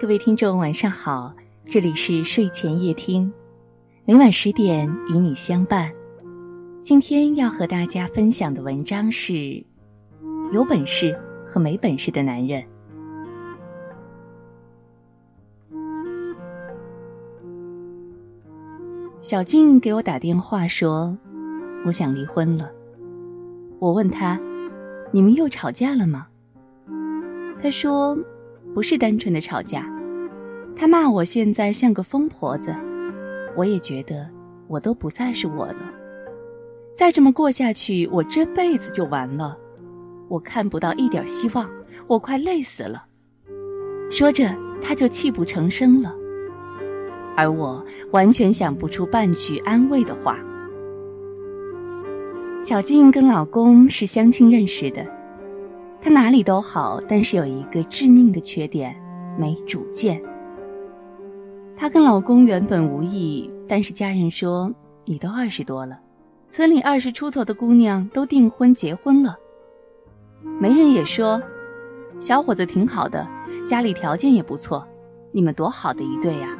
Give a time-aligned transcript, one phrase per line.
[0.00, 1.32] 各位听众，晚上好，
[1.64, 3.32] 这里是睡前夜听，
[4.04, 5.92] 每晚十点与你相伴。
[6.82, 9.64] 今天要和大家分享的文章是：
[10.52, 12.64] 有本事和没本事的男人。
[19.22, 21.16] 小静给我打电话说，
[21.86, 22.68] 我想离婚了。
[23.78, 24.38] 我问他
[25.12, 26.26] ：“你们又吵架了吗？”
[27.62, 28.18] 他说
[28.74, 29.88] ：“不是单纯的吵架。”
[30.76, 32.74] 他骂我现在像个疯婆子，
[33.56, 34.28] 我也觉得
[34.66, 35.92] 我都不再是我了。
[36.96, 39.56] 再这么过下去，我这辈子就完了。
[40.28, 41.70] 我看不到一点希望，
[42.08, 43.04] 我快累死了。
[44.10, 46.12] 说着，他就泣不成声了。
[47.36, 50.38] 而我完全想不出半句安慰的话。
[52.62, 55.06] 小静跟老公是相亲认识的，
[56.04, 58.94] 她哪里都好，但是有一个致命的缺点，
[59.38, 60.20] 没主见。
[61.78, 64.70] 她跟老公原本无异，但是家人说
[65.06, 65.98] 你都二十多了，
[66.50, 69.38] 村里二十出头的姑娘都订婚结婚了。
[70.60, 71.42] 媒人也说，
[72.20, 73.26] 小伙子挺好的，
[73.66, 74.86] 家里条件也不错，
[75.32, 76.54] 你们多好的一对呀。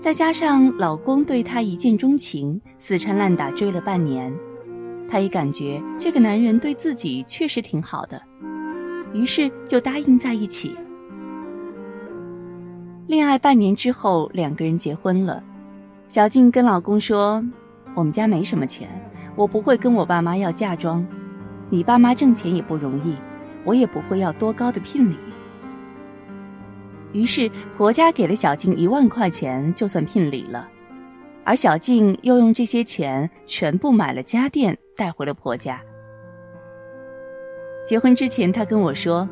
[0.00, 4.34] 再加上老公对她一见钟情，死缠烂打追了半年，
[5.08, 8.22] 她也感觉这个男人对自己确实挺好的，
[9.14, 10.76] 于是就答应在一起。
[13.06, 15.42] 恋爱半年之后，两个人结婚了。
[16.08, 17.42] 小静跟老公说
[17.96, 18.88] ：“我们家没什么钱，
[19.34, 21.06] 我不会跟我爸妈要嫁妆，
[21.70, 23.14] 你爸妈挣钱也不容易，
[23.64, 25.16] 我也不会要多高的聘礼。”
[27.12, 30.68] 于是婆家给了小静一万块钱，就算聘礼了，
[31.44, 35.80] 而小静又用这些钱全部买了家电带回了婆家。
[37.86, 39.28] 结婚之前，她跟我说，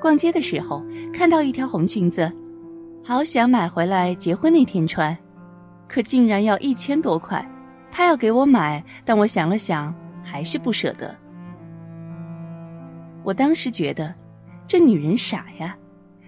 [0.00, 2.30] 逛街的时候看到一条红裙子，
[3.04, 5.18] 好想买回来结婚那天穿，
[5.88, 7.44] 可竟然要一千多块，
[7.90, 9.92] 她要给我买，但我想了想，
[10.22, 11.12] 还是不舍得。
[13.24, 14.14] 我当时觉得，
[14.68, 15.76] 这女人傻呀。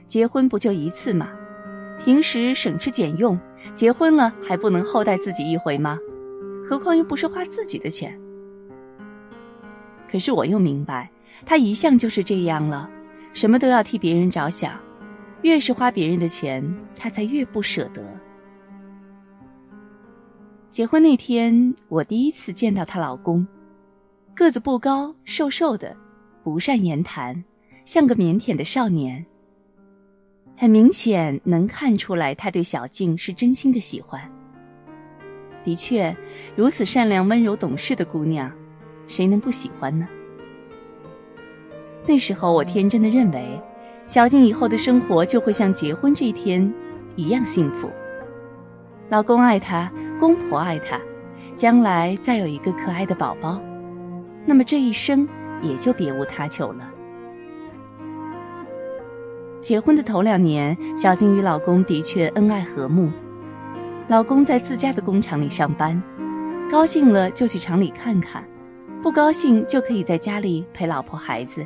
[0.08, 1.28] 结婚不就一次吗？
[1.98, 3.38] 平时省吃俭用，
[3.74, 5.96] 结婚了还不能厚待自己一回吗？
[6.68, 8.18] 何况又不是花自己的钱。
[10.14, 11.10] 可是我又明白，
[11.44, 12.88] 他一向就是这样了，
[13.32, 14.78] 什么都要替别人着想，
[15.42, 16.62] 越是花别人的钱，
[16.94, 18.00] 他才越不舍得。
[20.70, 23.44] 结婚那天，我第一次见到她老公，
[24.36, 25.96] 个子不高，瘦瘦的，
[26.44, 27.42] 不善言谈，
[27.84, 29.26] 像个腼腆的少年。
[30.56, 34.22] 很明显能看出来，他对小静是真心的喜欢。
[35.64, 36.16] 的确，
[36.54, 38.52] 如此善良、温柔、懂事的姑娘，
[39.06, 40.06] 谁能不喜欢呢？
[42.06, 43.60] 那时候我天真的认为，
[44.06, 46.72] 小静以后的生活就会像结婚这一天
[47.16, 47.88] 一样幸福。
[49.08, 51.00] 老公爱她，公婆爱她，
[51.56, 53.60] 将来再有一个可爱的宝宝，
[54.44, 55.26] 那么这一生
[55.62, 56.90] 也就别无他求了。
[59.60, 63.10] 结婚的头两年，小静与老公的确恩爱和睦。
[64.08, 66.02] 老公在自家的工厂里上班，
[66.70, 68.44] 高兴了就去厂里看看，
[69.04, 71.62] 不高兴就可以在家里陪老婆孩子。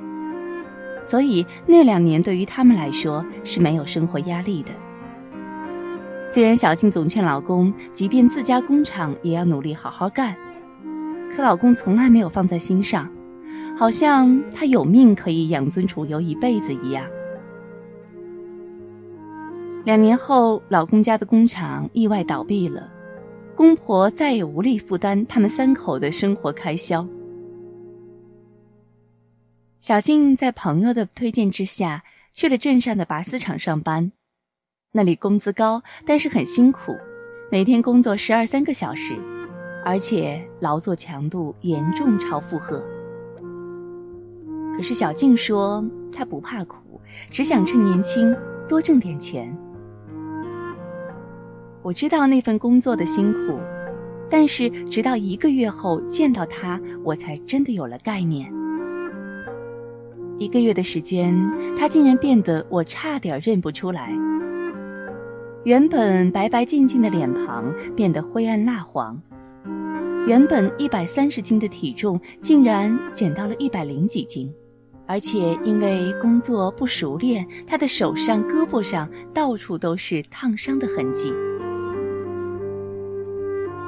[1.05, 4.71] 所以那两年对于他们来说是没有生活压力的。
[6.35, 10.35] 虽然小静总劝老公，即便自家工厂也要努力好好干，
[11.33, 13.09] 可老公从来没有放在心上，
[13.79, 17.07] 好像他有命可以养尊处优一辈子一样。
[19.85, 22.91] 两年后，老公家的工厂意外倒闭了，
[23.55, 27.07] 公婆再也无力负担他们三口的生活开销。
[29.81, 32.03] 小静在朋友的推荐之下，
[32.35, 34.11] 去了镇上的拔丝厂上班，
[34.93, 36.97] 那里工资高，但是很辛苦，
[37.51, 39.15] 每天工作十二三个小时，
[39.85, 42.83] 而且劳作强度严重超负荷。
[44.77, 47.01] 可是小静说，她不怕苦，
[47.31, 48.37] 只想趁年轻
[48.69, 49.57] 多挣点钱。
[51.83, 53.61] 我知道那份工作的辛苦，
[54.29, 58.53] 但是直到一个月后见到他，我才真的有了概念。
[60.39, 61.35] 一个月的时间，
[61.77, 64.13] 他竟然变得我差点认不出来。
[65.65, 69.21] 原本白白净净的脸庞变得灰暗蜡黄，
[70.27, 74.51] 原本一百三十斤的体重竟然减到了一百零几斤，
[75.07, 81.33] 而且因为工作不熟练，他的手上、胳膊上到处都是烫伤的痕迹。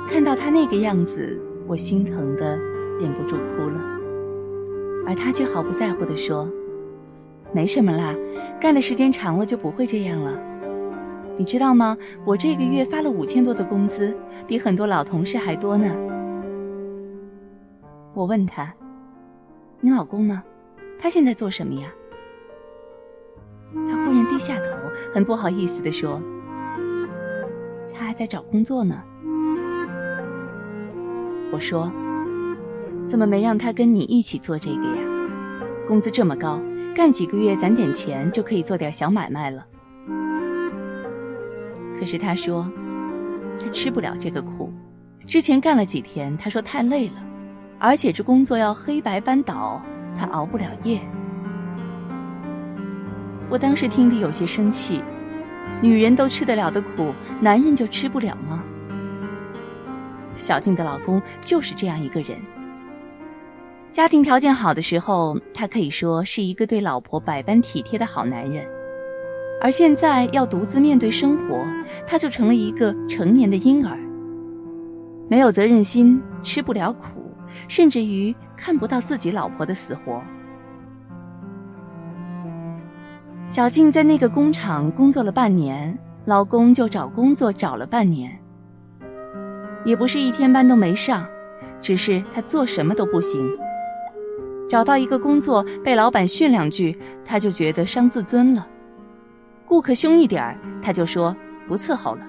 [0.08, 2.58] 看到他那个样子，我心疼的
[2.98, 3.99] 忍不住哭了，
[5.10, 6.48] 而他却毫不在乎的说
[7.52, 8.14] ：“没什么啦，
[8.60, 10.40] 干的时间长了就不会这样了。
[11.36, 11.98] 你知道吗？
[12.24, 14.16] 我这个月发了五千多的工资，
[14.46, 15.92] 比很多老同事还多呢。
[18.14, 18.72] 我问他
[19.82, 20.44] ：“你老公呢？
[20.96, 21.92] 他现在做什么呀？”
[23.74, 24.76] 他忽然低下头，
[25.12, 26.22] 很不好意思地说
[27.92, 29.02] ：“他还在找工作呢。”
[31.50, 31.90] 我说
[33.10, 35.02] ：“怎么没让他跟你一起做这个呀？
[35.84, 36.60] 工资这么高，
[36.94, 39.66] 干几个月攒点钱就可以做点小买卖了。”
[41.98, 42.70] 可是他说，
[43.60, 44.72] 他吃不了这个苦。
[45.26, 47.14] 之前干了几天，他说太累了，
[47.80, 49.82] 而且这工作要黑白班倒，
[50.16, 51.00] 他熬不了夜。
[53.48, 55.02] 我当时听得有些生气，
[55.82, 58.62] 女人都吃得了的苦，男人就吃不了吗？
[60.36, 62.38] 小静的老公就是这样一个人。
[63.92, 68.64] 家庭条件好的时候，他可以说是一个对老婆百般体贴的好男人，
[69.60, 71.64] 而现在要独自面对生活，
[72.06, 73.98] 他就成了一个成年的婴儿，
[75.28, 77.34] 没有责任心，吃不了苦，
[77.66, 80.22] 甚至于看不到自己老婆的死活。
[83.48, 88.38] 小静在那个工厂工作了半年，老公就找工作找了半年。
[89.84, 91.26] 也不是一天班都没上，
[91.82, 93.44] 只是他做什么都不行。
[94.70, 98.62] 找到一个工作被老板训两句，他就觉得伤自尊了；
[99.66, 101.36] 顾客凶一点儿，他就说
[101.66, 102.24] 不伺候了。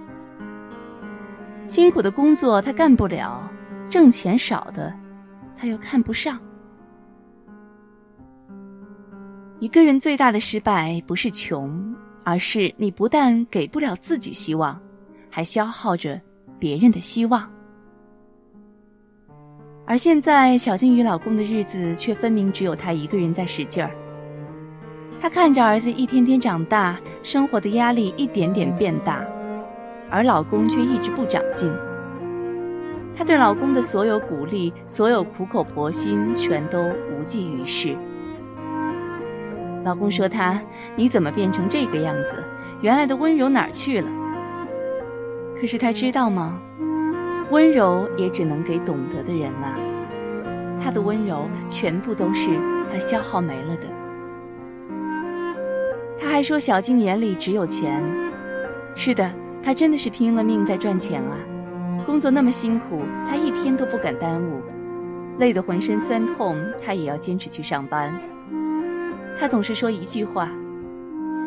[1.67, 3.47] 辛苦的工作他干不了，
[3.91, 4.91] 挣钱少的
[5.55, 6.39] 他又看不上。
[9.59, 14.81] 一个人最大的失败不是穷，而是你不但给不了自己希望，
[15.29, 16.19] 还消耗着。
[16.57, 17.47] 别人的希望，
[19.91, 23.91] 而现在小静与老公的日子却分明只有她一个人在使劲儿。
[25.19, 29.21] 她看着儿子一天天长大，生活的压力一点点变大，
[30.09, 31.69] 而老公却一直不长进。
[33.13, 37.93] 她对老公的所有鼓励，所有苦口婆心，全都无济于事。
[39.83, 40.61] 老公说：“他
[40.95, 42.41] 你怎么变成这个样子？
[42.79, 44.07] 原来的温柔哪儿去了？”
[45.59, 46.61] 可是他知道吗？
[47.49, 49.77] 温柔也只能给懂得的人啊。
[50.83, 52.49] 他的温柔全部都是
[52.91, 53.83] 他消耗没了的。
[56.19, 58.03] 他还说小静眼里只有钱。
[58.95, 59.31] 是的，
[59.63, 61.37] 他真的是拼了命在赚钱啊。
[62.05, 64.61] 工作那么辛苦，他一天都不敢耽误。
[65.37, 68.13] 累得浑身酸痛，他也要坚持去上班。
[69.39, 70.49] 他总是说一句话：“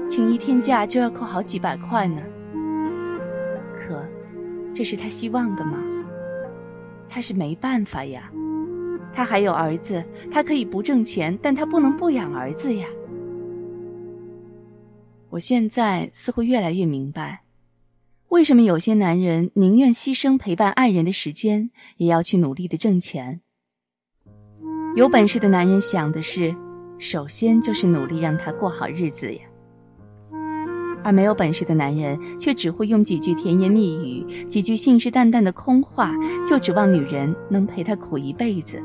[0.09, 2.23] 请一天假就要扣好几百块呢。”
[3.79, 4.03] 可，
[4.75, 5.79] 这是他希望的吗？
[7.09, 8.31] 他是没办法呀，
[9.15, 12.87] 他还有儿子，他可以不挣钱，但他不能不养儿子呀。
[15.31, 17.43] 我现在似乎越来越明白，
[18.29, 23.41] 为什么有些男人宁愿牺牲陪伴爱人的时间，也要去努力的挣钱。
[24.97, 26.55] 有本事的男人想的是，
[26.99, 29.41] 首先就是努力让他过好日子呀。
[31.03, 36.15] 而没有本事的男人，却只会用几句甜言蜜语、几句信誓旦旦的空话，
[36.47, 38.83] 就指望女人能陪他苦一辈子。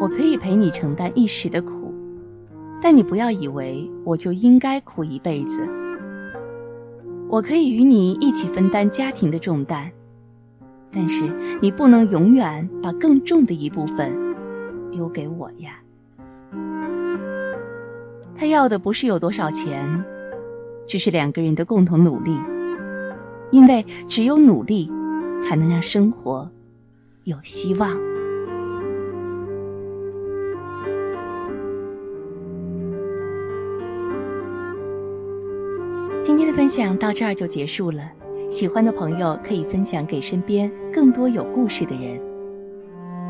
[0.00, 1.94] 我可以陪你承担一时的苦，
[2.82, 5.68] 但你不要以为我就应该苦一辈子。
[7.28, 9.92] 我可以与你一起分担家庭的重担，
[10.90, 14.10] 但是你不能永远把更重的一部分
[14.90, 15.78] 丢给我呀。
[18.34, 20.02] 他要的不是有多少钱，
[20.86, 22.32] 只是两个人的共同努力。
[23.50, 24.90] 因为只有努力，
[25.42, 26.50] 才能让生活
[27.24, 28.09] 有希望。
[36.70, 38.10] 享到这儿就结束了。
[38.48, 42.20] 喜欢的朋友可以分享给身边更多有故事的人，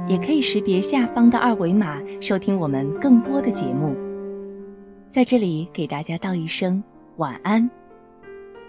[0.06, 3.96] 也可以识别下方的二维码收听我们更多的节目。
[5.10, 6.82] 在这里给大家道一声
[7.16, 7.68] 晚安，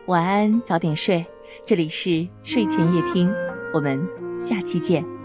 [0.08, 1.26] 晚安，早点睡。
[1.66, 3.32] 这里是睡前夜听，
[3.74, 5.21] 我们下期见。